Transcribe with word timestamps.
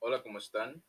Hola, 0.00 0.22
¿cómo 0.22 0.38
están? 0.38 0.80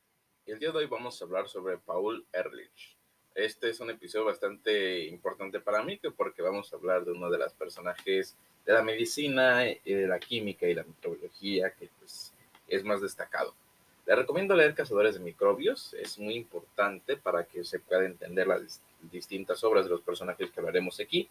El 0.46 0.60
día 0.60 0.72
de 0.72 0.78
hoy 0.78 0.86
vamos 0.86 1.20
a 1.20 1.26
hablar 1.26 1.48
sobre 1.48 1.80
Paul 1.80 2.24
Ehrlich. 2.32 2.96
Este 3.34 3.72
es 3.72 3.80
un 3.80 3.90
episodio 3.90 4.26
bastante 4.26 5.08
importante 5.08 5.60
para 5.60 5.82
mí 5.82 6.00
porque 6.16 6.44
vamos 6.44 6.72
a 6.72 6.76
hablar 6.76 7.04
de 7.04 7.14
uno 7.14 7.32
de 7.32 7.40
los 7.40 7.52
personajes 7.54 8.38
de 8.68 8.74
la 8.74 8.84
medicina, 8.84 9.62
de 9.62 10.08
la 10.08 10.20
química 10.20 10.68
y 10.68 10.76
la 10.76 10.84
microbiología 10.84 11.72
que 11.72 11.90
pues, 11.98 12.32
es 12.68 12.84
más 12.84 13.02
destacado. 13.02 13.56
Le 14.06 14.16
recomiendo 14.16 14.56
leer 14.56 14.76
Cazadores 14.76 15.16
de 15.16 15.22
Microbios, 15.22 15.96
es 15.96 16.20
muy 16.20 16.36
importante 16.36 17.18
para 17.18 17.46
que 17.46 17.64
se 17.64 17.80
pueda 17.80 18.06
entender 18.06 18.46
las 18.46 18.80
distintas 19.12 19.64
obras 19.64 19.86
de 19.86 19.92
los 19.92 20.02
personajes 20.02 20.52
que 20.52 20.60
hablaremos 20.60 21.00
aquí 21.00 21.28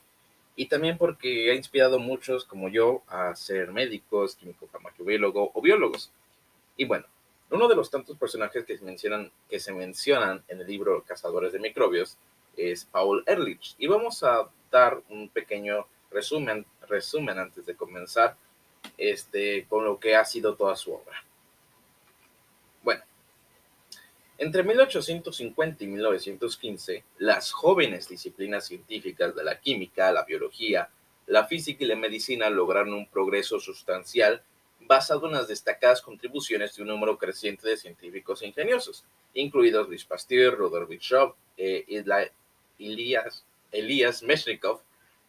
y 0.57 0.67
también 0.67 0.99
porque 0.99 1.53
ha 1.53 1.55
inspirado 1.55 1.97
a 1.97 2.01
muchos 2.01 2.45
como 2.45 2.69
yo 2.69 3.05
a 3.07 3.33
ser 3.37 3.71
médicos, 3.71 4.35
químico 4.35 4.67
farmacobiólogo 4.67 5.53
o 5.55 5.63
biólogos. 5.63 6.11
Y 6.77 6.85
bueno, 6.85 7.07
uno 7.51 7.69
de 7.69 7.75
los 7.75 7.91
tantos 7.91 8.17
personajes 8.19 8.65
que 8.65 8.77
se 8.77 8.85
mencionan, 8.85 9.33
que 9.49 9.59
se 9.61 9.73
mencionan 9.73 10.43
en 10.49 10.61
el 10.61 10.67
libro 10.67 11.03
Cazadores 11.07 11.53
de 11.53 11.59
Microbios 11.59 12.17
es 12.57 12.85
Paul 12.85 13.23
Ehrlich. 13.27 13.75
Y 13.79 13.87
vamos 13.87 14.23
a 14.23 14.49
dar 14.71 15.01
un 15.09 15.29
pequeño 15.29 15.87
resumen, 16.11 16.67
resumen 16.89 17.39
antes 17.39 17.65
de 17.65 17.75
comenzar 17.75 18.37
este, 18.97 19.67
con 19.69 19.85
lo 19.85 19.99
que 19.99 20.17
ha 20.17 20.25
sido 20.25 20.55
toda 20.55 20.77
su 20.77 20.93
obra. 20.93 21.25
Bueno, 22.83 23.03
entre 24.37 24.63
1850 24.63 25.85
y 25.85 25.87
1915, 25.87 27.05
las 27.19 27.53
jóvenes 27.53 28.09
disciplinas 28.09 28.67
científicas 28.67 29.35
de 29.35 29.45
la 29.45 29.59
química, 29.59 30.13
la 30.13 30.25
biología, 30.25 30.91
la 31.27 31.47
física 31.47 31.85
y 31.85 31.89
la 31.89 31.97
medicina 31.97 32.51
lograron 32.51 32.95
un 32.95 33.07
progreso 33.07 33.61
sustancial 33.61 34.43
basado 34.89 35.27
en 35.27 35.35
las 35.35 35.47
destacadas 35.47 36.03
contribuciones 36.03 36.75
de 36.75 36.83
un 36.83 36.89
número 36.89 37.19
creciente 37.19 37.69
de 37.69 37.77
científicos 37.77 38.43
ingeniosos, 38.43 39.05
incluidos 39.35 39.87
Luis 39.87 40.05
Pasteur, 40.05 40.57
Rudolf 40.57 40.89
Bishop, 40.89 41.37
eh, 41.57 41.85
Elias, 42.79 43.45
Elias 43.71 44.23
Meshnikov, 44.23 44.81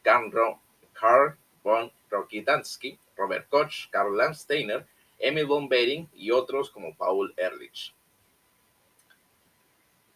Karl 0.02 1.38
von 1.64 1.92
Rokidansky, 2.10 2.98
Robert 3.18 3.48
Koch, 3.50 3.90
Karl 3.92 4.16
Landsteiner, 4.16 4.88
Emil 5.20 5.46
von 5.46 5.68
Behring 5.68 6.08
y 6.16 6.32
otros 6.32 6.70
como 6.70 6.96
Paul 6.96 7.34
Ehrlich. 7.36 7.94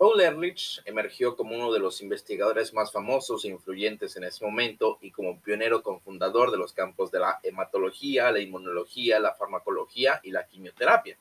Paul 0.03 0.19
Ehrlich 0.19 0.81
emergió 0.83 1.37
como 1.37 1.55
uno 1.55 1.71
de 1.71 1.79
los 1.79 2.01
investigadores 2.01 2.73
más 2.73 2.91
famosos 2.91 3.45
e 3.45 3.47
influyentes 3.47 4.17
en 4.17 4.25
ese 4.25 4.43
momento 4.43 4.97
y 4.99 5.11
como 5.11 5.39
pionero 5.39 5.81
cofundador 5.81 6.51
de 6.51 6.57
los 6.57 6.73
campos 6.73 7.09
de 7.09 7.19
la 7.19 7.39
hematología, 7.41 8.29
la 8.29 8.41
inmunología, 8.41 9.21
la 9.21 9.33
farmacología 9.33 10.19
y 10.21 10.31
la 10.31 10.45
quimioterapia. 10.45 11.17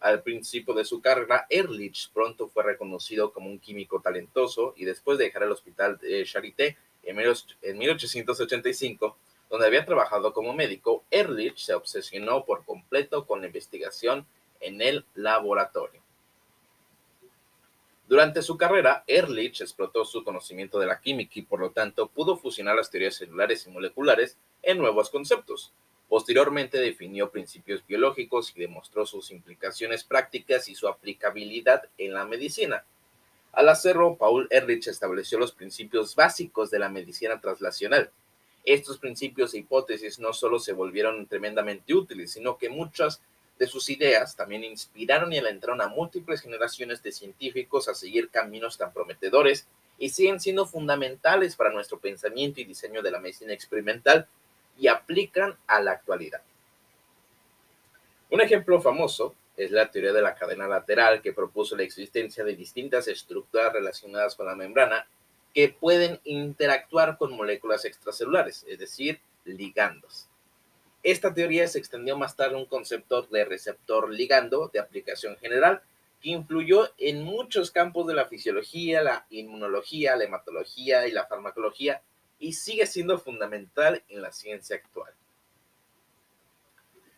Al 0.00 0.22
principio 0.22 0.72
de 0.72 0.86
su 0.86 1.02
carrera, 1.02 1.46
Ehrlich 1.50 2.10
pronto 2.14 2.48
fue 2.48 2.62
reconocido 2.62 3.30
como 3.30 3.50
un 3.50 3.58
químico 3.58 4.00
talentoso 4.00 4.72
y 4.74 4.86
después 4.86 5.18
de 5.18 5.24
dejar 5.24 5.42
el 5.42 5.52
hospital 5.52 5.98
de 5.98 6.24
Charité 6.24 6.78
en 7.02 7.16
1885, 7.76 9.18
donde 9.50 9.66
había 9.66 9.84
trabajado 9.84 10.32
como 10.32 10.54
médico, 10.54 11.04
Ehrlich 11.10 11.58
se 11.58 11.74
obsesionó 11.74 12.46
por 12.46 12.64
completo 12.64 13.26
con 13.26 13.42
la 13.42 13.48
investigación 13.48 14.24
en 14.60 14.80
el 14.80 15.04
laboratorio. 15.14 16.03
Durante 18.06 18.42
su 18.42 18.58
carrera, 18.58 19.02
Ehrlich 19.06 19.62
explotó 19.62 20.04
su 20.04 20.24
conocimiento 20.24 20.78
de 20.78 20.86
la 20.86 21.00
química 21.00 21.32
y 21.36 21.42
por 21.42 21.60
lo 21.60 21.70
tanto 21.70 22.08
pudo 22.08 22.36
fusionar 22.36 22.76
las 22.76 22.90
teorías 22.90 23.14
celulares 23.14 23.66
y 23.66 23.70
moleculares 23.70 24.36
en 24.62 24.78
nuevos 24.78 25.08
conceptos. 25.08 25.72
Posteriormente 26.08 26.78
definió 26.78 27.30
principios 27.30 27.84
biológicos 27.86 28.52
y 28.54 28.60
demostró 28.60 29.06
sus 29.06 29.30
implicaciones 29.30 30.04
prácticas 30.04 30.68
y 30.68 30.74
su 30.74 30.86
aplicabilidad 30.86 31.88
en 31.96 32.12
la 32.12 32.26
medicina. 32.26 32.84
Al 33.52 33.70
hacerlo, 33.70 34.16
Paul 34.16 34.48
Ehrlich 34.50 34.86
estableció 34.88 35.38
los 35.38 35.52
principios 35.52 36.14
básicos 36.14 36.70
de 36.70 36.80
la 36.80 36.90
medicina 36.90 37.40
translacional. 37.40 38.10
Estos 38.64 38.98
principios 38.98 39.54
e 39.54 39.58
hipótesis 39.58 40.18
no 40.18 40.32
solo 40.32 40.58
se 40.58 40.72
volvieron 40.72 41.26
tremendamente 41.26 41.94
útiles, 41.94 42.32
sino 42.32 42.58
que 42.58 42.68
muchas 42.68 43.22
de 43.58 43.66
sus 43.66 43.88
ideas 43.88 44.34
también 44.34 44.64
inspiraron 44.64 45.32
y 45.32 45.38
alentaron 45.38 45.80
a 45.80 45.88
múltiples 45.88 46.40
generaciones 46.40 47.02
de 47.02 47.12
científicos 47.12 47.88
a 47.88 47.94
seguir 47.94 48.28
caminos 48.30 48.76
tan 48.76 48.92
prometedores 48.92 49.66
y 49.98 50.08
siguen 50.08 50.40
siendo 50.40 50.66
fundamentales 50.66 51.54
para 51.54 51.70
nuestro 51.70 51.98
pensamiento 51.98 52.60
y 52.60 52.64
diseño 52.64 53.00
de 53.00 53.10
la 53.10 53.20
medicina 53.20 53.52
experimental 53.52 54.26
y 54.78 54.88
aplican 54.88 55.56
a 55.66 55.80
la 55.80 55.92
actualidad. 55.92 56.42
Un 58.30 58.40
ejemplo 58.40 58.82
famoso 58.82 59.34
es 59.56 59.70
la 59.70 59.90
teoría 59.90 60.12
de 60.12 60.22
la 60.22 60.34
cadena 60.34 60.66
lateral 60.66 61.22
que 61.22 61.32
propuso 61.32 61.76
la 61.76 61.84
existencia 61.84 62.42
de 62.42 62.56
distintas 62.56 63.06
estructuras 63.06 63.72
relacionadas 63.72 64.34
con 64.34 64.46
la 64.46 64.56
membrana 64.56 65.06
que 65.54 65.68
pueden 65.68 66.18
interactuar 66.24 67.16
con 67.16 67.36
moléculas 67.36 67.84
extracelulares, 67.84 68.64
es 68.68 68.80
decir, 68.80 69.20
ligandos. 69.44 70.26
Esta 71.04 71.34
teoría 71.34 71.68
se 71.68 71.78
extendió 71.78 72.16
más 72.16 72.34
tarde 72.34 72.54
a 72.54 72.58
un 72.58 72.64
concepto 72.64 73.20
de 73.24 73.44
receptor 73.44 74.10
ligando 74.10 74.70
de 74.72 74.80
aplicación 74.80 75.36
general 75.36 75.82
que 76.22 76.30
influyó 76.30 76.90
en 76.96 77.22
muchos 77.22 77.70
campos 77.70 78.06
de 78.06 78.14
la 78.14 78.24
fisiología, 78.24 79.02
la 79.02 79.26
inmunología, 79.28 80.16
la 80.16 80.24
hematología 80.24 81.06
y 81.06 81.12
la 81.12 81.26
farmacología 81.26 82.00
y 82.38 82.54
sigue 82.54 82.86
siendo 82.86 83.18
fundamental 83.18 84.02
en 84.08 84.22
la 84.22 84.32
ciencia 84.32 84.76
actual. 84.76 85.12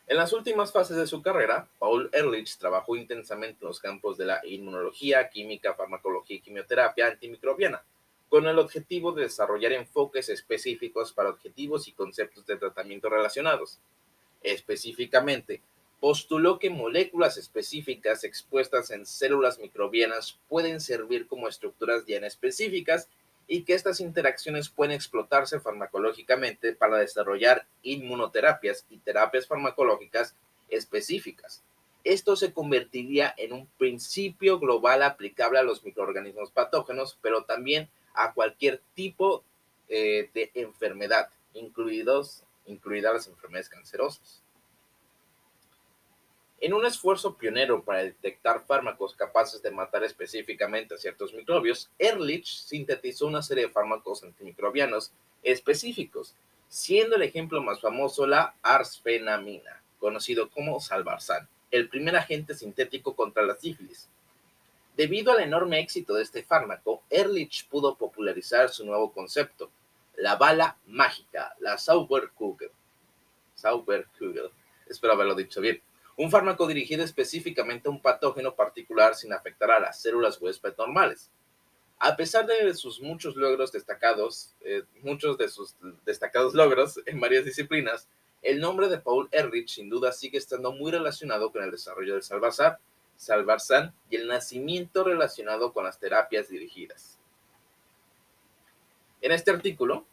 En 0.09 0.17
las 0.17 0.33
últimas 0.33 0.73
fases 0.73 0.97
de 0.97 1.07
su 1.07 1.23
carrera, 1.23 1.69
Paul 1.79 2.11
Ehrlich 2.13 2.59
trabajó 2.59 2.97
intensamente 2.97 3.59
en 3.63 3.69
los 3.69 3.79
campos 3.79 4.19
de 4.19 4.25
la 4.25 4.41
inmunología, 4.45 5.31
química, 5.31 5.75
farmacología 5.75 6.39
y 6.39 6.41
quimioterapia 6.41 7.07
antimicrobiana 7.07 7.85
con 8.28 8.47
el 8.47 8.59
objetivo 8.59 9.12
de 9.12 9.22
desarrollar 9.22 9.72
enfoques 9.72 10.28
específicos 10.28 11.12
para 11.12 11.31
objetivos 11.31 11.88
y 11.88 11.92
conceptos 11.92 12.47
de 12.47 12.56
tratamiento 12.56 13.09
relacionados. 13.09 13.78
Específicamente, 14.42 15.62
postuló 16.00 16.59
que 16.59 16.70
moléculas 16.70 17.37
específicas 17.37 18.25
expuestas 18.25 18.91
en 18.91 19.06
células 19.06 19.59
microbianas 19.59 20.38
pueden 20.48 20.81
servir 20.81 21.26
como 21.26 21.48
estructuras 21.48 22.06
DNA 22.06 22.26
específicas 22.26 23.09
y 23.48 23.62
que 23.62 23.75
estas 23.75 24.00
interacciones 24.00 24.69
pueden 24.69 24.94
explotarse 24.94 25.60
farmacológicamente 25.60 26.72
para 26.75 26.98
desarrollar 26.98 27.66
inmunoterapias 27.82 28.84
y 28.91 28.98
terapias 28.98 29.47
farmacológicas 29.47 30.34
específicas. 30.69 31.62
Esto 32.03 32.37
se 32.37 32.53
convertiría 32.53 33.34
en 33.37 33.53
un 33.53 33.66
principio 33.78 34.58
global 34.58 35.03
aplicable 35.03 35.58
a 35.58 35.64
los 35.64 35.84
microorganismos 35.84 36.50
patógenos, 36.50 37.19
pero 37.20 37.44
también 37.44 37.88
a 38.16 38.32
cualquier 38.32 38.82
tipo 38.94 39.44
eh, 39.88 40.31
de 40.34 40.50
enfermedad, 40.54 41.28
incluidos, 41.54 42.43
incluidas 42.66 43.12
las 43.12 43.28
enfermedades 43.28 43.69
cancerosas. 43.69 44.43
En 46.59 46.72
un 46.72 46.87
esfuerzo 46.87 47.37
pionero 47.37 47.84
para 47.84 48.03
detectar 48.03 48.65
fármacos 48.66 49.15
capaces 49.15 49.62
de 49.62 49.71
matar 49.71 50.03
específicamente 50.05 50.94
a 50.94 50.99
ciertos 50.99 51.34
microbios, 51.34 51.91
Ehrlich 51.99 52.47
sintetizó 52.47 53.26
una 53.26 53.43
serie 53.43 53.66
de 53.66 53.72
fármacos 53.72 54.22
antimicrobianos 54.22 55.12
específicos, 55.43 56.34
siendo 56.69 57.16
el 57.16 57.22
ejemplo 57.22 57.62
más 57.62 57.81
famoso 57.81 58.26
la 58.26 58.55
arsfenamina, 58.62 59.82
conocido 59.99 60.49
como 60.50 60.81
salvarsan, 60.81 61.47
el 61.71 61.88
primer 61.91 62.16
agente 62.16 62.55
sintético 62.55 63.15
contra 63.15 63.43
la 63.43 63.55
sífilis. 63.55 64.09
Debido 64.97 65.33
al 65.33 65.41
enorme 65.41 65.79
éxito 65.79 66.15
de 66.15 66.23
este 66.23 66.43
fármaco, 66.43 67.03
Ehrlich 67.11 67.69
pudo 67.69 67.97
popularizar 67.97 68.71
su 68.71 68.87
nuevo 68.87 69.12
concepto, 69.12 69.71
la 70.17 70.37
bala 70.37 70.79
mágica, 70.87 71.55
la 71.61 71.77
Sauberkugel. 71.77 72.71
Sauberkugel, 73.55 74.51
espero 74.89 75.12
haberlo 75.12 75.35
dicho 75.35 75.61
bien. 75.61 75.83
Un 76.17 76.31
fármaco 76.31 76.67
dirigido 76.67 77.05
específicamente 77.05 77.89
a 77.89 77.91
un 77.91 78.01
patógeno 78.01 78.55
particular 78.55 79.15
sin 79.15 79.35
afectar 79.35 79.70
a 79.70 79.81
las 79.81 80.00
células 80.00 80.41
huésped 80.41 80.75
normales. 80.79 81.31
A 81.99 82.17
pesar 82.17 82.47
de 82.47 82.73
sus 82.73 83.03
muchos 83.03 83.37
logros 83.37 83.73
destacados, 83.73 84.55
eh, 84.62 84.82
muchos 85.03 85.37
de 85.37 85.50
sus 85.50 85.75
destacados 86.06 86.55
logros 86.55 87.03
en 87.05 87.20
varias 87.20 87.44
disciplinas, 87.44 88.09
el 88.41 88.61
nombre 88.61 88.88
de 88.88 88.99
Paul 88.99 89.29
Ehrlich 89.31 89.69
sin 89.69 89.91
duda 89.91 90.12
sigue 90.12 90.38
estando 90.38 90.73
muy 90.73 90.91
relacionado 90.91 91.53
con 91.53 91.62
el 91.62 91.70
desarrollo 91.70 92.15
del 92.15 92.23
Salvazar 92.23 92.79
Salvarsan 93.17 93.95
y 94.11 94.17
el 94.17 94.29
nacimiento 94.29 95.05
relacionado 95.05 95.73
con 95.73 95.85
las 95.85 95.99
terapias 95.99 96.49
dirigidas. 96.49 97.19
En 99.21 99.33
este 99.33 99.51
artículo 99.51 100.07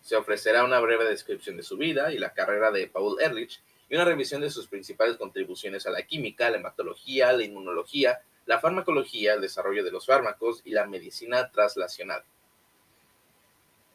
se 0.00 0.16
ofrecerá 0.16 0.64
una 0.64 0.80
breve 0.80 1.04
descripción 1.04 1.56
de 1.56 1.62
su 1.62 1.76
vida 1.76 2.12
y 2.12 2.18
la 2.18 2.32
carrera 2.32 2.70
de 2.70 2.86
Paul 2.86 3.20
Ehrlich 3.20 3.60
y 3.88 3.94
una 3.96 4.04
revisión 4.04 4.40
de 4.40 4.50
sus 4.50 4.66
principales 4.66 5.16
contribuciones 5.16 5.86
a 5.86 5.90
la 5.90 6.02
química, 6.02 6.50
la 6.50 6.58
hematología, 6.58 7.32
la 7.32 7.44
inmunología, 7.44 8.20
la 8.46 8.60
farmacología, 8.60 9.34
el 9.34 9.40
desarrollo 9.40 9.84
de 9.84 9.90
los 9.90 10.06
fármacos 10.06 10.62
y 10.64 10.70
la 10.70 10.86
medicina 10.86 11.50
traslacional. 11.50 12.22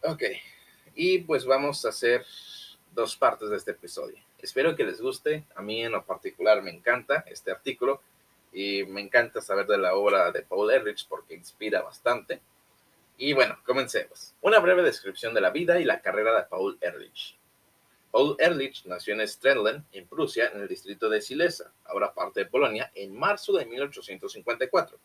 Ok, 0.04 0.24
y 0.94 1.20
pues 1.20 1.46
vamos 1.46 1.86
a 1.86 1.90
hacer 1.90 2.26
dos 2.94 3.16
partes 3.16 3.50
de 3.50 3.58
este 3.58 3.72
episodio. 3.72 4.18
Espero 4.40 4.76
que 4.76 4.84
les 4.84 5.02
guste, 5.02 5.46
a 5.56 5.62
mí 5.62 5.84
en 5.84 5.94
lo 5.94 6.06
particular 6.06 6.62
me 6.62 6.72
encanta 6.72 7.24
este 7.28 7.52
artículo 7.52 8.02
y 8.56 8.86
me 8.86 9.02
encanta 9.02 9.42
saber 9.42 9.68
de 9.68 9.78
la 9.78 9.96
obra 9.96 10.32
de 10.32 10.42
Paul 10.42 10.72
Ehrlich 10.72 11.06
porque 11.10 11.36
inspira 11.36 11.82
bastante. 11.82 12.40
Y 13.18 13.34
bueno, 13.34 13.60
comencemos. 13.66 14.34
Una 14.42 14.60
breve 14.60 14.82
descripción 14.82 15.34
de 15.34 15.42
la 15.42 15.50
vida 15.50 15.78
y 15.78 15.84
la 15.84 16.02
carrera 16.02 16.34
de 16.38 16.48
Paul 16.48 16.78
Ehrlich. 16.80 17.38
Paul 18.12 18.38
Ehrlich 18.40 18.86
nació 18.86 19.14
en 19.14 19.28
Strellen, 19.28 19.84
en 19.92 20.08
Prusia, 20.08 20.52
en 20.54 20.62
el 20.62 20.70
distrito 20.70 21.10
de 21.10 21.20
Silesa, 21.20 21.74
ahora 21.84 22.14
parte 22.14 22.40
de 22.40 22.46
Polonia, 22.46 22.90
en 22.96 23.14
marzo 23.14 23.52
de 23.52 23.66
1854. 23.66 24.98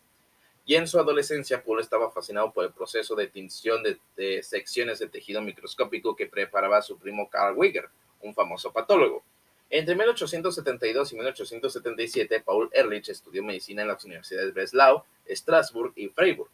Y 0.64 0.76
en 0.76 0.86
su 0.86 1.00
adolescencia, 1.00 1.64
Paul 1.64 1.80
estaba 1.80 2.12
fascinado 2.12 2.52
por 2.52 2.64
el 2.64 2.72
proceso 2.72 3.16
de 3.16 3.26
tinción 3.26 3.82
de, 3.82 3.98
de 4.14 4.44
secciones 4.44 5.00
de 5.00 5.08
tejido 5.08 5.42
microscópico 5.42 6.14
que 6.14 6.28
preparaba 6.28 6.82
su 6.82 6.96
primo 7.00 7.28
Carl 7.28 7.56
Wigger, 7.58 7.88
un 8.20 8.32
famoso 8.32 8.72
patólogo. 8.72 9.24
Entre 9.72 9.94
1872 9.94 11.12
y 11.12 11.14
1877, 11.14 12.40
Paul 12.40 12.68
Ehrlich 12.72 13.08
estudió 13.08 13.44
medicina 13.44 13.82
en 13.82 13.88
las 13.88 14.04
universidades 14.04 14.48
de 14.48 14.52
Breslau, 14.52 15.04
Strasbourg 15.28 15.92
y 15.94 16.08
Freiburg. 16.08 16.50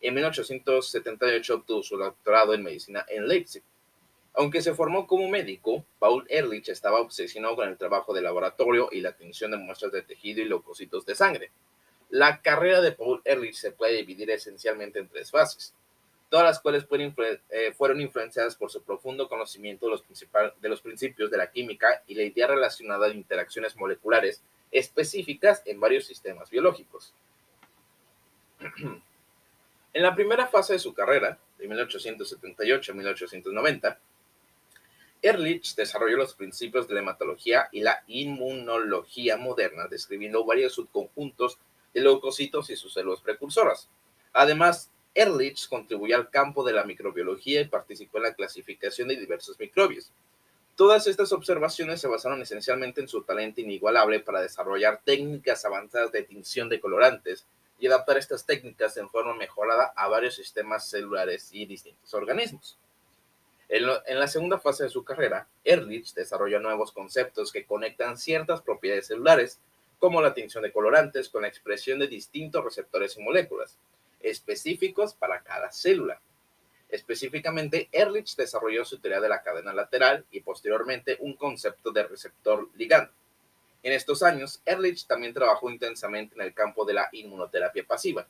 En 0.00 0.14
1878 0.14 1.54
obtuvo 1.54 1.84
su 1.84 1.96
doctorado 1.96 2.52
en 2.52 2.64
medicina 2.64 3.06
en 3.08 3.28
Leipzig. 3.28 3.62
Aunque 4.34 4.60
se 4.60 4.74
formó 4.74 5.06
como 5.06 5.28
médico, 5.28 5.84
Paul 6.00 6.26
Ehrlich 6.28 6.68
estaba 6.68 7.00
obsesionado 7.00 7.54
con 7.54 7.68
el 7.68 7.78
trabajo 7.78 8.12
de 8.12 8.22
laboratorio 8.22 8.88
y 8.90 9.00
la 9.02 9.12
tinción 9.12 9.52
de 9.52 9.58
muestras 9.58 9.92
de 9.92 10.02
tejido 10.02 10.42
y 10.42 10.46
leucocitos 10.46 11.06
de 11.06 11.14
sangre. 11.14 11.52
La 12.10 12.42
carrera 12.42 12.80
de 12.80 12.90
Paul 12.90 13.22
Ehrlich 13.24 13.54
se 13.54 13.70
puede 13.70 13.98
dividir 13.98 14.30
esencialmente 14.30 14.98
en 14.98 15.08
tres 15.08 15.30
fases, 15.30 15.74
todas 16.32 16.46
las 16.46 16.60
cuales 16.60 16.86
eh, 17.50 17.74
fueron 17.76 18.00
influenciadas 18.00 18.56
por 18.56 18.70
su 18.70 18.82
profundo 18.82 19.28
conocimiento 19.28 19.84
de 19.84 19.90
los, 20.70 20.80
principios 20.80 21.30
de 21.30 21.36
la 21.36 21.50
química 21.50 22.02
y 22.06 22.14
la 22.14 22.22
idea 22.22 22.46
relacionada 22.46 23.06
de 23.06 23.16
interacciones 23.16 23.76
moleculares 23.76 24.42
específicas 24.70 25.60
en 25.66 25.78
varios 25.78 26.06
sistemas 26.06 26.48
biológicos. 26.48 27.12
en 29.92 30.02
la 30.02 30.14
primera 30.14 30.46
fase 30.46 30.72
de 30.72 30.78
su 30.78 30.94
carrera, 30.94 31.38
de 31.58 31.68
1878 31.68 32.92
a 32.92 32.94
1890, 32.94 34.00
Ehrlich 35.20 35.74
desarrolló 35.74 36.16
los 36.16 36.34
principios 36.34 36.88
de 36.88 36.94
la 36.94 37.00
hematología 37.00 37.68
y 37.72 37.82
la 37.82 38.04
inmunología 38.06 39.36
moderna, 39.36 39.86
describiendo 39.86 40.46
varios 40.46 40.72
subconjuntos 40.72 41.58
de 41.92 42.00
leucocitos 42.00 42.70
y 42.70 42.76
sus 42.76 42.94
células 42.94 43.20
precursoras. 43.20 43.90
Además, 44.32 44.91
Ehrlich 45.14 45.68
contribuyó 45.68 46.16
al 46.16 46.30
campo 46.30 46.64
de 46.64 46.72
la 46.72 46.84
microbiología 46.84 47.60
y 47.60 47.68
participó 47.68 48.18
en 48.18 48.24
la 48.24 48.34
clasificación 48.34 49.08
de 49.08 49.16
diversos 49.16 49.58
microbios. 49.58 50.10
Todas 50.74 51.06
estas 51.06 51.32
observaciones 51.32 52.00
se 52.00 52.08
basaron 52.08 52.40
esencialmente 52.40 53.00
en 53.00 53.08
su 53.08 53.22
talento 53.22 53.60
inigualable 53.60 54.20
para 54.20 54.40
desarrollar 54.40 55.02
técnicas 55.04 55.64
avanzadas 55.64 56.12
de 56.12 56.22
tinción 56.22 56.68
de 56.70 56.80
colorantes 56.80 57.46
y 57.78 57.88
adaptar 57.88 58.16
estas 58.16 58.46
técnicas 58.46 58.96
en 58.96 59.10
forma 59.10 59.34
mejorada 59.34 59.92
a 59.96 60.08
varios 60.08 60.36
sistemas 60.36 60.88
celulares 60.88 61.50
y 61.52 61.66
distintos 61.66 62.14
organismos. 62.14 62.78
En, 63.68 63.86
la 63.86 64.28
segunda 64.28 64.58
fase 64.58 64.84
de 64.84 64.90
su 64.90 65.02
carrera, 65.02 65.48
Ehrlich 65.64 66.12
desarrolló 66.14 66.60
nuevos 66.60 66.92
conceptos 66.92 67.50
que 67.50 67.64
conectan 67.64 68.18
ciertas 68.18 68.60
propiedades 68.60 69.06
celulares, 69.06 69.60
como 69.98 70.20
la 70.20 70.34
tinción 70.34 70.62
de 70.62 70.72
colorantes, 70.72 71.28
con 71.28 71.42
la 71.42 71.48
expresión 71.48 71.98
de 71.98 72.06
distintos 72.06 72.62
receptores 72.62 73.16
y 73.16 73.22
moléculas, 73.22 73.78
específicos 74.22 75.14
para 75.14 75.42
cada 75.42 75.70
célula. 75.70 76.20
Específicamente, 76.88 77.88
Ehrlich 77.90 78.36
desarrolló 78.36 78.84
su 78.84 78.98
teoría 78.98 79.20
de 79.20 79.28
la 79.28 79.42
cadena 79.42 79.72
lateral 79.72 80.26
y 80.30 80.40
posteriormente 80.40 81.16
un 81.20 81.34
concepto 81.34 81.90
de 81.90 82.02
receptor 82.02 82.68
ligando. 82.74 83.12
En 83.82 83.92
estos 83.92 84.22
años, 84.22 84.62
Ehrlich 84.64 85.06
también 85.06 85.32
trabajó 85.32 85.70
intensamente 85.70 86.34
en 86.34 86.42
el 86.42 86.54
campo 86.54 86.84
de 86.84 86.94
la 86.94 87.08
inmunoterapia 87.12 87.84
pasiva. 87.84 88.26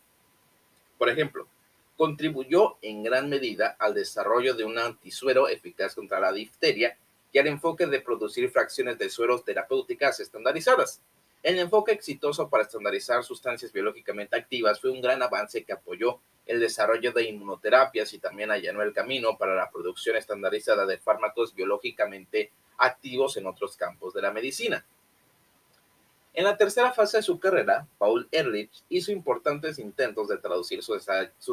Por 0.96 1.08
ejemplo, 1.08 1.48
contribuyó 1.96 2.78
en 2.80 3.02
gran 3.02 3.28
medida 3.28 3.76
al 3.78 3.94
desarrollo 3.94 4.54
de 4.54 4.64
un 4.64 4.78
antisuero 4.78 5.48
eficaz 5.48 5.94
contra 5.94 6.20
la 6.20 6.32
difteria 6.32 6.96
y 7.32 7.38
al 7.38 7.46
enfoque 7.48 7.86
de 7.86 8.00
producir 8.00 8.50
fracciones 8.50 8.98
de 8.98 9.10
sueros 9.10 9.44
terapéuticas 9.44 10.20
estandarizadas. 10.20 11.00
El 11.42 11.58
enfoque 11.58 11.90
exitoso 11.90 12.48
para 12.48 12.62
estandarizar 12.62 13.24
sustancias 13.24 13.72
biológicamente 13.72 14.36
activas 14.36 14.80
fue 14.80 14.90
un 14.90 15.00
gran 15.00 15.22
avance 15.22 15.64
que 15.64 15.72
apoyó 15.72 16.20
el 16.46 16.60
desarrollo 16.60 17.12
de 17.12 17.24
inmunoterapias 17.24 18.12
y 18.12 18.18
también 18.18 18.50
allanó 18.50 18.82
el 18.82 18.92
camino 18.92 19.36
para 19.36 19.56
la 19.56 19.70
producción 19.70 20.16
estandarizada 20.16 20.86
de 20.86 20.98
fármacos 20.98 21.54
biológicamente 21.54 22.52
activos 22.78 23.36
en 23.36 23.46
otros 23.46 23.76
campos 23.76 24.14
de 24.14 24.22
la 24.22 24.32
medicina. 24.32 24.84
En 26.34 26.44
la 26.44 26.56
tercera 26.56 26.92
fase 26.92 27.18
de 27.18 27.22
su 27.22 27.38
carrera, 27.38 27.86
Paul 27.98 28.26
Ehrlich 28.30 28.82
hizo 28.88 29.12
importantes 29.12 29.78
intentos 29.78 30.28
de 30.28 30.38
traducir 30.38 30.82
sus, 30.82 31.06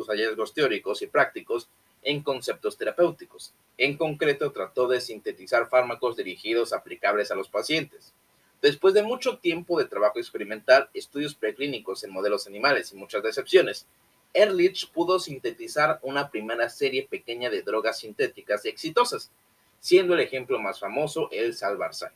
hallazgos 0.07 0.53
teóricos 0.53 1.01
y 1.01 1.07
prácticos 1.07 1.67
en 2.01 2.23
conceptos 2.23 2.77
terapéuticos. 2.77 3.53
En 3.77 3.97
concreto, 3.97 4.51
trató 4.51 4.87
de 4.87 5.01
sintetizar 5.01 5.67
fármacos 5.67 6.15
dirigidos 6.15 6.71
aplicables 6.71 7.29
a 7.29 7.35
los 7.35 7.49
pacientes. 7.49 8.13
Después 8.61 8.93
de 8.93 9.03
mucho 9.03 9.37
tiempo 9.37 9.79
de 9.79 9.85
trabajo 9.85 10.19
experimental, 10.19 10.89
estudios 10.93 11.33
preclínicos 11.33 12.03
en 12.03 12.11
modelos 12.11 12.45
animales 12.47 12.91
y 12.91 12.97
muchas 12.97 13.23
decepciones, 13.23 13.87
Ehrlich 14.33 14.91
pudo 14.91 15.19
sintetizar 15.19 15.99
una 16.03 16.29
primera 16.29 16.69
serie 16.69 17.07
pequeña 17.07 17.49
de 17.49 17.61
drogas 17.61 17.99
sintéticas 17.99 18.65
exitosas, 18.65 19.31
siendo 19.79 20.13
el 20.13 20.19
ejemplo 20.19 20.59
más 20.59 20.79
famoso 20.79 21.29
el 21.31 21.55
Salvarsan. 21.55 22.11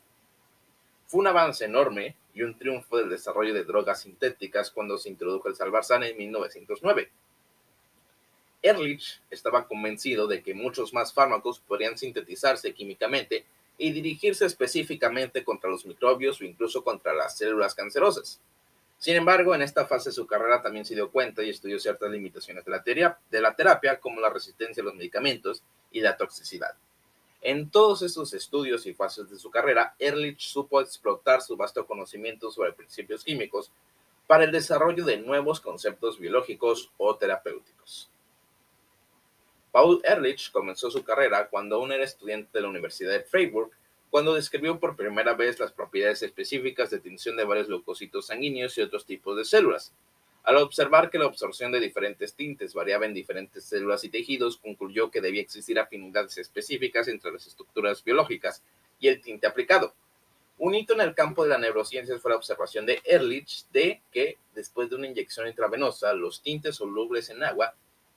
Fue 1.07 1.22
un 1.22 1.28
avance 1.28 1.66
enorme 1.66 2.16
y 2.34 2.42
un 2.42 2.57
triunfo 2.57 2.98
del 2.98 3.10
desarrollo 3.10 3.54
de 3.54 3.63
drogas 3.63 4.01
sintéticas 4.01 4.72
cuando 4.72 4.98
se 4.98 5.10
introdujo 5.10 5.48
el 5.48 5.56
salvarsan 5.56 6.04
en 6.04 6.18
1909. 6.18 7.12
Ehrlich 8.62 9.22
estaba 9.30 9.68
convencido 9.68 10.25
de 10.25 10.42
que 10.42 10.54
muchos 10.54 10.94
más 10.94 11.13
fármacos 11.13 11.60
podrían 11.60 11.98
sintetizarse 11.98 12.74
químicamente 12.74 13.46
y 13.78 13.92
dirigirse 13.92 14.46
específicamente 14.46 15.44
contra 15.44 15.70
los 15.70 15.86
microbios 15.86 16.40
o 16.40 16.46
incluso 16.46 16.84
contra 16.84 17.14
las 17.14 17.38
células 17.38 17.75
cancerosas. 17.75 18.40
Sin 18.98 19.16
embargo, 19.16 19.54
en 19.54 19.62
esta 19.62 19.86
fase 19.86 20.10
de 20.10 20.16
su 20.16 20.25
carrera 20.25 20.62
también 20.62 20.86
se 20.86 20.96
dio 20.96 21.12
cuenta 21.12 21.44
y 21.44 21.50
estudió 21.50 21.78
ciertas 21.80 22.10
limitaciones 22.10 22.64
de 22.64 23.42
la, 23.42 23.54
terapia, 23.54 24.00
como 24.00 24.22
la 24.22 24.30
resistencia 24.30 24.81
a 24.81 24.86
los 24.86 24.96
medicamentos 24.96 25.62
y 25.92 26.00
la 26.00 26.16
toxicidad. 26.16 26.74
En 27.42 27.70
todos 27.70 28.02
estos 28.02 28.34
estudios 28.34 28.86
y 28.86 28.94
fases 28.94 29.30
de 29.30 29.38
su 29.38 29.52
carrera, 29.52 29.96
Ehrlich 30.00 30.40
supo 30.40 30.80
explotar 30.80 31.42
su 31.42 31.58
vasto 31.58 31.86
conocimiento 31.86 32.50
sobre 32.50 32.72
principios 32.72 33.25
químicos 33.25 33.70
para 34.28 34.46
el 34.46 34.54
desarrollo 34.54 35.04
de 35.04 35.18
nuevos 35.18 35.60
conceptos 35.60 36.18
biológicos 36.18 36.89
o 36.98 37.18
terapéuticos. 37.18 38.10
Paul 39.74 40.01
Ehrlich 40.03 40.51
comenzó 40.51 40.92
su 40.92 41.03
carrera 41.03 41.48
cuando 41.50 41.77
aún 41.77 41.92
era 41.92 42.03
estudiante 42.03 42.51
de 42.53 42.62
la 42.62 42.70
Universidad 42.70 43.12
de 43.12 43.22
Freiburg, 43.22 43.72
cuando 44.12 44.36
describió 44.36 44.80
por 44.80 44.96
primera 44.96 45.34
vez 45.34 45.60
las 45.60 45.72
propiedades 45.72 46.22
específicas 46.22 46.92
de 46.92 47.00
tinción 47.00 47.36
de 47.36 47.44
varios 47.44 47.70
leucocitos 47.70 48.27
sanguíneos 48.27 48.77
y 48.77 48.82
otros 48.82 49.08
tipos 49.08 49.36
de 49.36 49.44
células, 49.44 49.92
al 50.44 50.58
observar 50.58 51.10
que 51.10 51.18
la 51.18 51.25
absorción 51.25 51.72
de 51.72 51.80
diferentes 51.80 52.36
tintes 52.36 52.75
variaba 52.75 53.08
en 53.08 53.15
diferentes 53.15 53.63
células 53.63 54.03
y 54.03 54.10
tejidos, 54.10 54.58
concluyó 54.58 55.10
que 55.10 55.22
debía 55.22 55.42
existir 55.42 55.80
afinidades 55.80 56.38
específicas 56.38 57.08
entre 57.08 57.32
las 57.32 57.48
estructuras 57.48 58.03
biológicas 58.03 58.62
y 59.00 59.08
el 59.08 59.22
tinte 59.22 59.48
aplicado. 59.48 59.96
Un 60.60 60.75
hito 60.75 60.94
en 60.94 61.01
el 61.01 61.15
campo 61.15 61.42
de 61.42 61.50
la 61.50 61.58
neurociencia 61.58 62.20
fue 62.20 62.30
la 62.30 62.38
observación 62.38 62.86
de 62.86 63.01
Ehrlich 63.06 63.65
de 63.72 64.03
que, 64.12 64.38
después 64.53 64.92
de 64.92 64.98
una 64.98 65.08
inyección 65.08 65.48
intravenosa, 65.48 66.13
los 66.13 66.44
tintes 66.44 66.75
solubles 66.75 67.32
en 67.32 67.42
agua 67.42 67.74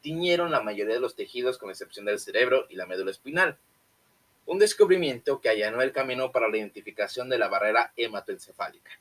tiñeron 0.06 0.52
la 0.52 0.62
mayoría 0.62 0.94
de 0.94 1.00
los 1.00 1.16
tejidos 1.16 1.58
con 1.58 1.68
excepción 1.68 2.06
del 2.06 2.20
cerebro 2.20 2.68
y 2.68 2.76
la 2.76 2.86
médula 2.86 3.10
espinal. 3.10 3.58
Un 4.46 4.60
descubrimiento 4.60 5.40
que 5.40 5.48
allanó 5.48 5.82
el 5.82 5.90
camino 5.90 6.30
para 6.30 6.46
la 6.46 6.56
identificación 6.56 7.28
de 7.28 7.38
la 7.38 7.48
barrera 7.48 7.92
hematoencefálica. 7.96 8.92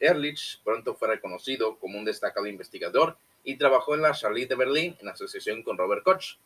Ehrlich 0.00 0.60
pronto 0.64 0.96
fue 0.96 1.06
reconocido 1.06 1.78
como 1.78 1.96
un 1.96 2.04
destacado 2.04 2.48
investigador 2.48 3.16
y 3.44 3.54
trabajó 3.54 3.94
en 3.94 4.02
la 4.02 4.10
Charlie 4.10 4.46
de 4.46 4.56
Berlín 4.56 4.96
en 5.00 5.08
asociación 5.08 5.62
con 5.62 5.78
Robert 5.78 6.02
Koch. 6.02 6.38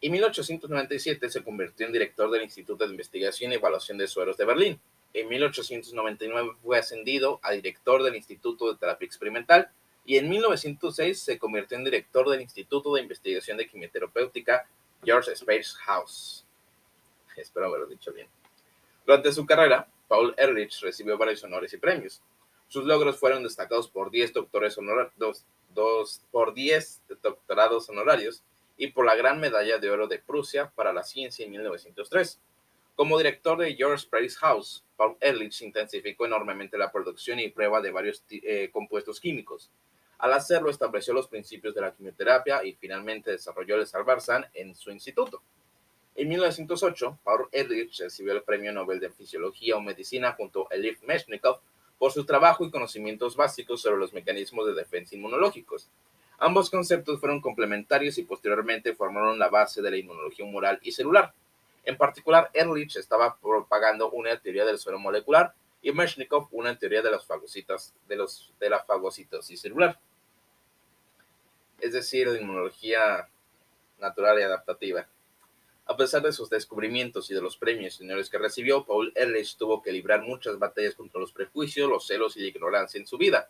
En 0.00 0.12
1897 0.12 1.28
se 1.28 1.42
convirtió 1.42 1.86
en 1.86 1.92
director 1.92 2.30
del 2.30 2.44
Instituto 2.44 2.84
de 2.84 2.92
Investigación 2.92 3.50
y 3.50 3.56
Evaluación 3.56 3.98
de 3.98 4.06
Sueros 4.06 4.36
de 4.36 4.44
Berlín. 4.44 4.80
En 5.12 5.28
1899 5.28 6.52
fue 6.62 6.78
ascendido 6.78 7.40
a 7.42 7.50
director 7.50 8.04
del 8.04 8.14
Instituto 8.14 8.72
de 8.72 8.78
Terapia 8.78 9.06
Experimental 9.06 9.72
y 10.06 10.16
en 10.18 10.28
1906 10.28 11.20
se 11.20 11.38
convirtió 11.38 11.76
en 11.76 11.84
director 11.84 12.28
del 12.30 12.40
Instituto 12.40 12.94
de 12.94 13.02
Investigación 13.02 13.56
de 13.56 13.66
Quimioterapéutica 13.66 14.66
George 15.04 15.32
Space 15.32 15.76
House. 15.84 16.46
Espero 17.36 17.66
haberlo 17.66 17.86
dicho 17.86 18.12
bien. 18.12 18.28
Durante 19.04 19.32
su 19.32 19.44
carrera, 19.44 19.88
Paul 20.08 20.34
Ehrlich 20.36 20.80
recibió 20.80 21.18
varios 21.18 21.42
honores 21.42 21.72
y 21.72 21.78
premios. 21.78 22.22
Sus 22.68 22.84
logros 22.84 23.18
fueron 23.18 23.42
destacados 23.42 23.88
por 23.88 24.10
10 24.10 24.32
doctores 24.32 24.76
por 26.30 26.54
10 26.54 27.02
doctorados 27.22 27.88
honorarios 27.88 28.42
y 28.76 28.88
por 28.88 29.04
la 29.04 29.16
Gran 29.16 29.40
Medalla 29.40 29.78
de 29.78 29.90
Oro 29.90 30.06
de 30.06 30.18
Prusia 30.18 30.72
para 30.74 30.92
la 30.92 31.02
Ciencia 31.02 31.44
en 31.44 31.50
1903. 31.50 32.40
Como 32.94 33.18
director 33.18 33.58
de 33.58 33.74
George 33.74 34.06
Price 34.08 34.36
House, 34.38 34.82
Paul 34.96 35.16
Ehrlich 35.20 35.60
intensificó 35.62 36.26
enormemente 36.26 36.78
la 36.78 36.90
producción 36.90 37.38
y 37.40 37.50
prueba 37.50 37.80
de 37.80 37.90
varios 37.90 38.24
eh, 38.30 38.70
compuestos 38.72 39.20
químicos. 39.20 39.70
Al 40.18 40.32
hacerlo, 40.32 40.70
estableció 40.70 41.12
los 41.12 41.28
principios 41.28 41.74
de 41.74 41.82
la 41.82 41.92
quimioterapia 41.92 42.64
y 42.64 42.72
finalmente 42.72 43.32
desarrolló 43.32 43.76
el 43.76 43.86
Salvarsan 43.86 44.46
en 44.54 44.74
su 44.74 44.90
instituto. 44.90 45.42
En 46.14 46.28
1908, 46.28 47.18
Paul 47.22 47.48
Ehrlich 47.52 47.98
recibió 47.98 48.32
el 48.32 48.42
Premio 48.42 48.72
Nobel 48.72 48.98
de 49.00 49.10
Fisiología 49.10 49.76
o 49.76 49.80
Medicina 49.82 50.32
junto 50.32 50.66
a 50.70 50.74
Elif 50.74 51.02
Meshnikov 51.02 51.60
por 51.98 52.12
su 52.12 52.24
trabajo 52.24 52.64
y 52.64 52.70
conocimientos 52.70 53.36
básicos 53.36 53.82
sobre 53.82 53.98
los 53.98 54.14
mecanismos 54.14 54.66
de 54.66 54.74
defensa 54.74 55.14
inmunológicos. 55.14 55.90
Ambos 56.38 56.70
conceptos 56.70 57.20
fueron 57.20 57.42
complementarios 57.42 58.16
y 58.16 58.22
posteriormente 58.22 58.94
formaron 58.94 59.38
la 59.38 59.48
base 59.48 59.82
de 59.82 59.90
la 59.90 59.96
inmunología 59.98 60.44
humoral 60.44 60.78
y 60.82 60.92
celular. 60.92 61.34
En 61.84 61.96
particular, 61.98 62.50
Ehrlich 62.54 62.96
estaba 62.96 63.36
propagando 63.36 64.10
una 64.10 64.38
teoría 64.38 64.64
del 64.64 64.78
suelo 64.78 64.98
molecular 64.98 65.54
y 65.86 65.92
Meshnikov 65.92 66.48
una 66.50 66.76
teoría 66.76 67.00
de, 67.00 67.12
los 67.12 67.24
fagocitas, 67.24 67.94
de, 68.08 68.16
los, 68.16 68.52
de 68.58 68.68
la 68.68 68.82
fagocitosis 68.82 69.60
celular. 69.60 70.00
Es 71.78 71.92
decir, 71.92 72.26
la 72.26 72.40
inmunología 72.40 73.28
natural 74.00 74.40
y 74.40 74.42
adaptativa. 74.42 75.06
A 75.86 75.96
pesar 75.96 76.22
de 76.22 76.32
sus 76.32 76.50
descubrimientos 76.50 77.30
y 77.30 77.34
de 77.34 77.40
los 77.40 77.56
premios 77.56 78.00
y 78.00 78.04
honores 78.04 78.28
que 78.28 78.36
recibió, 78.36 78.84
Paul 78.84 79.12
Ehrlich 79.14 79.56
tuvo 79.56 79.80
que 79.80 79.92
librar 79.92 80.22
muchas 80.22 80.58
batallas 80.58 80.96
contra 80.96 81.20
los 81.20 81.30
prejuicios, 81.30 81.88
los 81.88 82.04
celos 82.04 82.36
y 82.36 82.40
la 82.40 82.48
ignorancia 82.48 82.98
en 82.98 83.06
su 83.06 83.16
vida. 83.16 83.48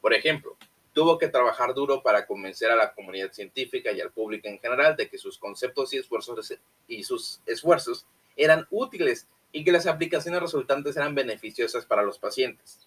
Por 0.00 0.12
ejemplo, 0.12 0.56
tuvo 0.92 1.18
que 1.18 1.28
trabajar 1.28 1.72
duro 1.72 2.02
para 2.02 2.26
convencer 2.26 2.72
a 2.72 2.76
la 2.76 2.94
comunidad 2.94 3.32
científica 3.32 3.92
y 3.92 4.00
al 4.00 4.10
público 4.10 4.48
en 4.48 4.58
general 4.58 4.96
de 4.96 5.08
que 5.08 5.18
sus 5.18 5.38
conceptos 5.38 5.94
y 5.94 5.98
esfuerzos, 5.98 6.52
y 6.88 7.04
sus 7.04 7.40
esfuerzos 7.46 8.06
eran 8.34 8.66
útiles 8.70 9.28
y 9.56 9.64
que 9.64 9.72
las 9.72 9.86
aplicaciones 9.86 10.40
resultantes 10.42 10.98
eran 10.98 11.14
beneficiosas 11.14 11.86
para 11.86 12.02
los 12.02 12.18
pacientes. 12.18 12.86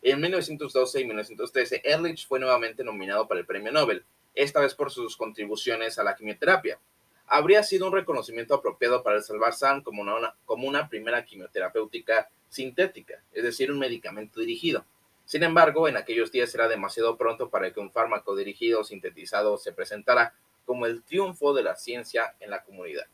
En 0.00 0.20
1912 0.20 1.00
y 1.00 1.04
1913, 1.04 1.82
Ehrlich 1.84 2.26
fue 2.26 2.40
nuevamente 2.40 2.82
nominado 2.82 3.28
para 3.28 3.40
el 3.40 3.46
Premio 3.46 3.70
Nobel, 3.70 4.06
esta 4.34 4.60
vez 4.60 4.74
por 4.74 4.90
sus 4.90 5.18
contribuciones 5.18 5.98
a 5.98 6.04
la 6.04 6.16
quimioterapia 6.16 6.78
habría 7.26 7.62
sido 7.62 7.88
un 7.88 7.92
reconocimiento 7.92 8.54
apropiado 8.54 9.02
para 9.02 9.16
el 9.16 9.22
Salvarsan 9.22 9.82
como 9.82 10.00
una, 10.00 10.34
como 10.46 10.66
una 10.66 10.88
primera 10.88 11.26
quimioterapéutica 11.26 12.30
sintética, 12.48 13.22
es 13.32 13.42
decir, 13.42 13.70
un 13.70 13.78
medicamento 13.78 14.40
dirigido. 14.40 14.86
Sin 15.26 15.42
embargo, 15.42 15.88
en 15.88 15.98
aquellos 15.98 16.32
días 16.32 16.54
era 16.54 16.68
demasiado 16.68 17.18
pronto 17.18 17.50
para 17.50 17.70
que 17.70 17.80
un 17.80 17.92
fármaco 17.92 18.34
dirigido 18.34 18.80
o 18.80 18.84
sintetizado 18.84 19.58
se 19.58 19.72
presentara 19.72 20.32
como 20.64 20.86
el 20.86 21.02
triunfo 21.02 21.52
de 21.52 21.62
la 21.62 21.76
ciencia 21.76 22.34
en 22.40 22.48
la 22.48 22.62
comunidad. 22.62 23.04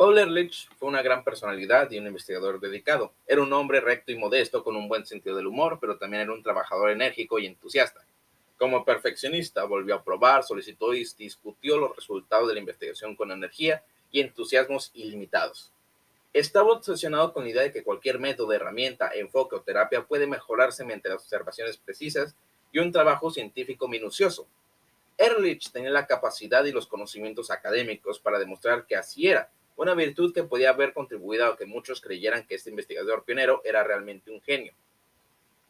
Paul 0.00 0.16
Ehrlich 0.16 0.66
fue 0.78 0.88
una 0.88 1.02
gran 1.02 1.22
personalidad 1.22 1.90
y 1.90 1.98
un 1.98 2.06
investigador 2.06 2.58
dedicado. 2.58 3.12
Era 3.26 3.42
un 3.42 3.52
hombre 3.52 3.82
recto 3.82 4.10
y 4.10 4.16
modesto 4.16 4.64
con 4.64 4.74
un 4.74 4.88
buen 4.88 5.04
sentido 5.04 5.36
del 5.36 5.46
humor, 5.46 5.76
pero 5.78 5.98
también 5.98 6.22
era 6.22 6.32
un 6.32 6.42
trabajador 6.42 6.88
enérgico 6.88 7.38
y 7.38 7.44
entusiasta. 7.44 8.02
Como 8.56 8.82
perfeccionista, 8.82 9.64
volvió 9.64 9.94
a 9.94 10.02
probar, 10.02 10.42
solicitó 10.42 10.94
y 10.94 11.06
discutió 11.18 11.76
los 11.76 11.94
resultados 11.94 12.48
de 12.48 12.54
la 12.54 12.60
investigación 12.60 13.14
con 13.14 13.30
energía 13.30 13.84
y 14.10 14.22
entusiasmos 14.22 14.90
ilimitados. 14.94 15.70
Estaba 16.32 16.72
obsesionado 16.72 17.34
con 17.34 17.44
la 17.44 17.50
idea 17.50 17.62
de 17.64 17.72
que 17.72 17.84
cualquier 17.84 18.18
método, 18.18 18.54
herramienta, 18.54 19.10
enfoque 19.14 19.56
o 19.56 19.60
terapia 19.60 20.06
puede 20.06 20.26
mejorarse 20.26 20.82
mediante 20.82 21.12
observaciones 21.12 21.76
precisas 21.76 22.34
y 22.72 22.78
un 22.78 22.90
trabajo 22.90 23.30
científico 23.30 23.86
minucioso. 23.86 24.46
Ehrlich 25.18 25.70
tenía 25.70 25.90
la 25.90 26.06
capacidad 26.06 26.64
y 26.64 26.72
los 26.72 26.86
conocimientos 26.86 27.50
académicos 27.50 28.18
para 28.18 28.38
demostrar 28.38 28.86
que 28.86 28.96
así 28.96 29.28
era, 29.28 29.50
una 29.76 29.94
virtud 29.94 30.34
que 30.34 30.44
podía 30.44 30.70
haber 30.70 30.92
contribuido 30.92 31.46
a 31.46 31.56
que 31.56 31.66
muchos 31.66 32.00
creyeran 32.00 32.46
que 32.46 32.56
este 32.56 32.70
investigador 32.70 33.24
pionero 33.24 33.62
era 33.64 33.82
realmente 33.82 34.30
un 34.30 34.40
genio. 34.42 34.72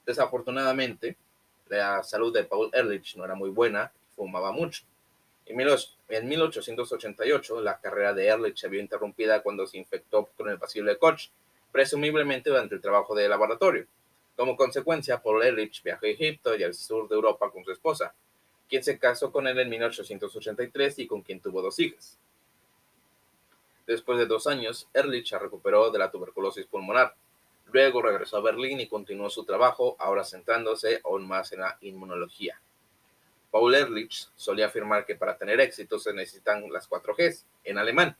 Desafortunadamente, 0.05 1.17
la 1.69 2.03
salud 2.03 2.33
de 2.35 2.45
Paul 2.45 2.71
Ehrlich 2.73 3.17
no 3.17 3.25
era 3.25 3.35
muy 3.35 3.51
buena, 3.51 3.93
fumaba 4.17 4.51
mucho. 4.51 4.83
En 5.47 6.29
1888, 6.29 7.61
la 7.61 7.81
carrera 7.81 8.15
de 8.15 8.27
Ehrlich 8.27 8.57
se 8.57 8.69
vio 8.69 8.81
interrumpida 8.81 9.43
cuando 9.43 9.67
se 9.67 9.79
infectó 9.79 10.31
con 10.37 10.49
el 10.49 10.57
bacilo 10.57 10.89
de 10.91 10.99
Koch, 10.99 11.29
presumiblemente 11.73 12.51
durante 12.51 12.75
el 12.77 12.81
trabajo 12.81 13.15
de 13.15 13.29
laboratorio. 13.29 13.87
Como 14.37 14.57
consecuencia, 14.57 15.21
Paul 15.21 15.43
Ehrlich 15.43 15.83
viajó 15.83 16.07
a 16.07 16.09
Egipto 16.09 16.57
y 16.57 16.63
al 16.63 16.75
sur 16.75 17.09
de 17.09 17.15
Europa 17.15 17.51
con 17.51 17.65
su 17.65 17.73
esposa, 17.73 18.15
quien 18.69 18.83
se 18.83 18.99
casó 18.99 19.33
con 19.33 19.47
él 19.49 19.59
en 19.59 19.69
1883 19.69 21.01
y 21.01 21.07
con 21.07 21.23
quien 21.23 21.41
tuvo 21.41 21.63
dos 21.63 21.79
hijas. 21.81 22.17
Después 23.91 24.21
de 24.21 24.27
dos 24.27 24.47
años, 24.47 24.89
Ehrlich 24.95 25.31
se 25.31 25.37
recuperó 25.37 25.91
de 25.91 25.99
la 25.99 26.13
tuberculosis 26.13 26.65
pulmonar 26.65 27.13
Luego 27.73 28.01
regresó 28.03 28.37
a 28.37 28.41
Berlín 28.41 28.79
y 28.79 28.87
continuó 28.87 29.29
su 29.31 29.45
trabajo, 29.45 29.97
ahora 29.99 30.25
centrándose 30.25 31.01
aún 31.05 31.27
más 31.27 31.51
en 31.53 31.61
la 31.61 31.77
inmunología. 31.81 32.61
Paul 33.51 33.75
Ehrlich 33.75 34.29
solía 34.37 34.67
afirmar 34.67 35.05
que 35.05 35.17
para 35.17 35.37
tener 35.37 35.59
éxito 35.59 35.99
se 35.99 36.13
necesitan 36.13 36.71
las 36.73 36.87
cuatro 36.87 37.17
Gs 37.17 37.45
en 37.65 37.79
alemán. 37.79 38.17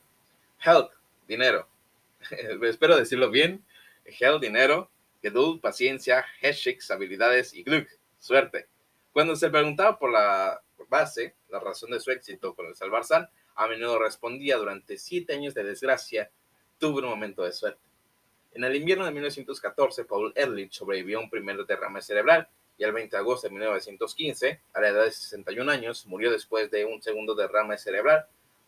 Health, 0.61 0.91
dinero. 1.25 1.69
Espero 2.63 2.97
decirlo 2.97 3.29
bien. 3.29 3.63
Health, 4.03 4.41
dinero. 4.41 4.89
Geduld, 5.21 5.61
paciencia. 5.61 6.25
Geschick, 6.41 6.81
habilidades. 6.91 7.53
Y 7.53 7.63
Glück, 7.63 7.87
suerte. 8.19 8.67
Cuando 9.13 9.37
se 9.37 9.49
preguntaba 9.49 9.97
por 9.97 10.11
la 10.11 10.61
base, 10.89 11.33
la 11.47 11.61
razón 11.61 11.91
de 11.91 12.01
su 12.01 12.11
éxito 12.11 12.53
con 12.55 12.65
el 12.65 12.75
Salvarsan, 12.75 13.29
a 13.55 13.67
menudo 13.67 13.99
respondía 13.99 14.57
durante 14.57 14.97
siete 14.97 15.33
años 15.33 15.53
de 15.53 15.63
desgracia, 15.63 16.31
tuve 16.77 17.01
un 17.01 17.09
momento 17.09 17.43
de 17.43 17.51
suerte. 17.51 17.79
En 18.53 18.63
el 18.63 18.75
invierno 18.75 19.05
de 19.05 19.11
1914, 19.11 20.05
Paul 20.05 20.33
Ehrlich 20.35 20.73
sobrevivió 20.73 21.19
a 21.19 21.21
un 21.21 21.29
primer 21.29 21.65
derrame 21.65 22.01
cerebral 22.01 22.49
y 22.77 22.83
el 22.83 22.91
20 22.91 23.15
de 23.15 23.19
agosto 23.19 23.47
de 23.47 23.53
1915, 23.53 24.61
a 24.73 24.81
la 24.81 24.89
edad 24.89 25.03
de 25.05 25.11
61 25.11 25.71
años, 25.71 26.05
murió 26.07 26.31
después 26.31 26.69
de 26.71 26.83
un 26.85 27.01
segundo 27.01 27.35
derrame 27.35 27.77
cerebral 27.77 28.25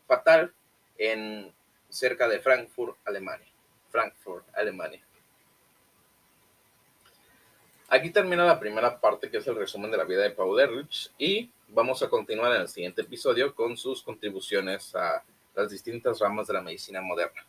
fatal 0.08 0.54
en 0.98 1.54
cerca 1.90 2.28
de 2.28 2.40
Frankfurt, 2.40 2.98
Alemania. 3.06 3.48
Frankfurt, 3.90 4.46
Alemania. 4.54 5.04
Aquí 7.90 8.10
termina 8.12 8.46
la 8.46 8.60
primera 8.60 9.00
parte, 9.00 9.30
que 9.30 9.38
es 9.38 9.48
el 9.48 9.56
resumen 9.56 9.92
de 9.92 9.98
la 9.98 10.04
vida 10.04 10.24
de 10.24 10.32
Paul 10.32 10.60
Ehrlich, 10.60 11.12
y 11.18 11.52
vamos 11.74 12.04
a 12.04 12.10
continuar 12.10 12.56
en 12.56 12.62
el 12.62 12.68
siguiente 12.68 13.02
episodio 13.02 13.54
con 13.56 13.76
sus 13.76 14.04
contribuciones 14.04 14.96
a 14.96 15.24
las 15.56 15.72
distintas 15.72 16.20
ramas 16.20 16.48
de 16.48 16.54
la 16.54 16.62
medicina 16.62 17.02
moderna. 17.02 17.44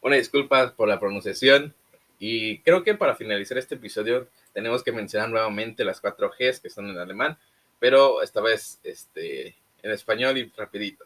Una 0.00 0.16
disculpa 0.16 0.72
por 0.74 0.88
la 0.88 0.98
pronunciación. 0.98 1.74
Y 2.18 2.60
creo 2.60 2.84
que 2.84 2.94
para 2.94 3.16
finalizar 3.16 3.58
este 3.58 3.74
episodio 3.74 4.28
tenemos 4.52 4.84
que 4.84 4.92
mencionar 4.92 5.28
nuevamente 5.28 5.84
las 5.84 6.00
cuatro 6.00 6.30
Gs 6.30 6.60
que 6.60 6.70
son 6.70 6.88
en 6.88 6.98
alemán, 6.98 7.36
pero 7.80 8.22
esta 8.22 8.40
vez 8.40 8.78
este, 8.84 9.56
en 9.82 9.90
español 9.90 10.38
y 10.38 10.48
rapidito. 10.56 11.04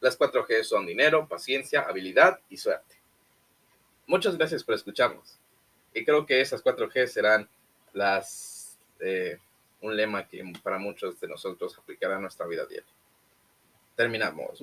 Las 0.00 0.16
cuatro 0.16 0.44
G 0.46 0.62
son 0.64 0.86
dinero, 0.86 1.28
paciencia, 1.28 1.82
habilidad 1.82 2.40
y 2.50 2.56
suerte. 2.56 2.96
Muchas 4.06 4.36
gracias 4.36 4.64
por 4.64 4.74
escucharnos. 4.74 5.38
Y 5.94 6.04
creo 6.04 6.26
que 6.26 6.40
esas 6.40 6.60
cuatro 6.60 6.90
G 6.90 7.06
serán 7.06 7.48
las 7.92 8.76
eh, 8.98 9.38
un 9.80 9.96
lema 9.96 10.26
que 10.26 10.42
para 10.62 10.78
muchos 10.78 11.20
de 11.20 11.28
nosotros 11.28 11.78
aplicará 11.78 12.16
a 12.16 12.20
nuestra 12.20 12.46
vida 12.46 12.66
diaria. 12.66 12.92
Terminamos. 13.96 14.62